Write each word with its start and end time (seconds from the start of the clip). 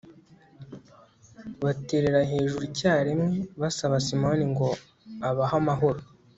baterera 1.63 2.19
hejuru 2.31 2.63
icyarimwe 2.69 3.35
basaba 3.61 3.95
simoni 4.05 4.45
ngo 4.51 4.67
abahe 5.29 5.55
amahoro 5.61 5.99